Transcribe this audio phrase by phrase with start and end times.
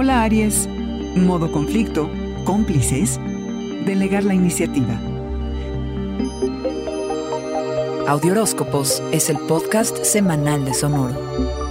[0.00, 0.68] Hola Aries,
[1.16, 2.08] modo conflicto,
[2.44, 3.18] cómplices,
[3.84, 4.96] delegar la iniciativa.
[8.06, 11.67] Audioróscopos es el podcast semanal de Sonoro.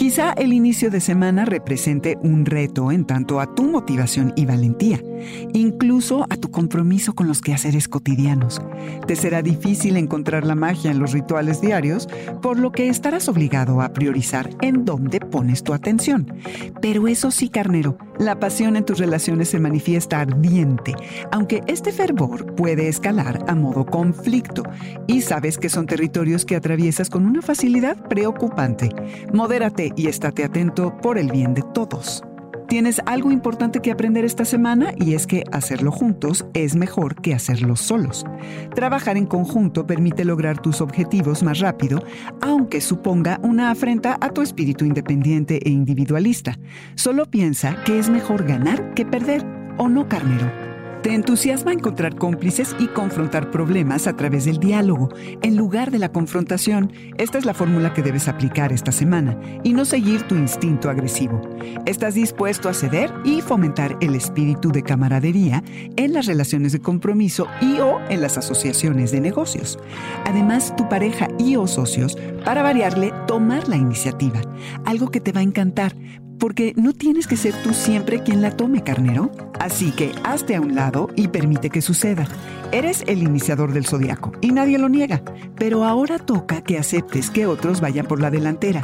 [0.00, 4.98] Quizá el inicio de semana represente un reto en tanto a tu motivación y valentía,
[5.52, 8.62] incluso a tu compromiso con los quehaceres cotidianos.
[9.06, 12.08] Te será difícil encontrar la magia en los rituales diarios,
[12.40, 16.32] por lo que estarás obligado a priorizar en dónde pones tu atención.
[16.80, 20.94] Pero eso sí, carnero, la pasión en tus relaciones se manifiesta ardiente,
[21.32, 24.62] aunque este fervor puede escalar a modo conflicto,
[25.06, 28.90] y sabes que son territorios que atraviesas con una facilidad preocupante.
[29.32, 32.22] Modérate y estate atento por el bien de todos.
[32.70, 37.34] Tienes algo importante que aprender esta semana y es que hacerlo juntos es mejor que
[37.34, 38.24] hacerlo solos.
[38.76, 42.00] Trabajar en conjunto permite lograr tus objetivos más rápido,
[42.40, 46.60] aunque suponga una afrenta a tu espíritu independiente e individualista.
[46.94, 49.44] Solo piensa que es mejor ganar que perder,
[49.76, 50.59] ¿o no, carnero?
[51.02, 55.08] Te entusiasma encontrar cómplices y confrontar problemas a través del diálogo,
[55.40, 56.92] en lugar de la confrontación.
[57.16, 61.40] Esta es la fórmula que debes aplicar esta semana y no seguir tu instinto agresivo.
[61.86, 65.64] Estás dispuesto a ceder y fomentar el espíritu de camaradería
[65.96, 69.78] en las relaciones de compromiso y o en las asociaciones de negocios.
[70.26, 74.42] Además, tu pareja y o socios, para variarle, tomar la iniciativa,
[74.84, 75.94] algo que te va a encantar
[76.40, 79.30] porque no tienes que ser tú siempre quien la tome, carnero.
[79.60, 82.26] Así que hazte a un lado y permite que suceda.
[82.72, 85.22] Eres el iniciador del zodiaco y nadie lo niega,
[85.56, 88.82] pero ahora toca que aceptes que otros vayan por la delantera.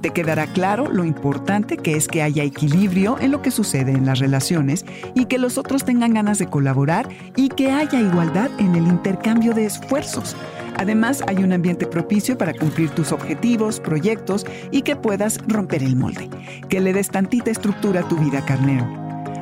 [0.00, 4.06] Te quedará claro lo importante que es que haya equilibrio en lo que sucede en
[4.06, 8.74] las relaciones y que los otros tengan ganas de colaborar y que haya igualdad en
[8.74, 10.36] el intercambio de esfuerzos.
[10.76, 15.96] Además, hay un ambiente propicio para cumplir tus objetivos, proyectos y que puedas romper el
[15.96, 16.28] molde.
[16.68, 18.86] Que le des tantita estructura a tu vida, carnero.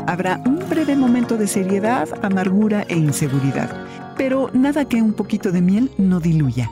[0.06, 3.70] Habrá un breve momento de seriedad, amargura e inseguridad,
[4.16, 6.70] pero nada que un poquito de miel no diluya.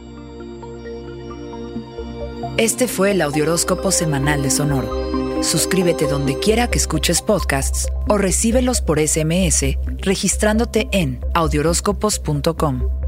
[2.56, 5.42] Este fue el Audioróscopo Semanal de Sonoro.
[5.42, 12.99] Suscríbete donde quiera que escuches podcasts o recíbelos por SMS registrándote en audioróscopos.com.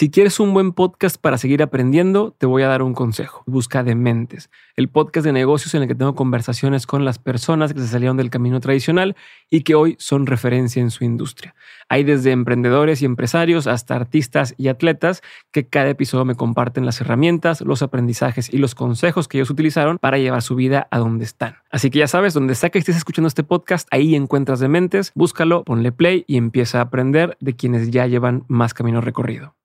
[0.00, 3.42] Si quieres un buen podcast para seguir aprendiendo, te voy a dar un consejo.
[3.44, 7.80] Busca Dementes, el podcast de negocios en el que tengo conversaciones con las personas que
[7.80, 9.14] se salieron del camino tradicional
[9.50, 11.54] y que hoy son referencia en su industria.
[11.90, 15.20] Hay desde emprendedores y empresarios hasta artistas y atletas
[15.52, 19.98] que cada episodio me comparten las herramientas, los aprendizajes y los consejos que ellos utilizaron
[19.98, 21.56] para llevar su vida a donde están.
[21.70, 25.62] Así que ya sabes, donde sea que estés escuchando este podcast, ahí encuentras Dementes, búscalo,
[25.62, 29.59] ponle play y empieza a aprender de quienes ya llevan más camino recorrido.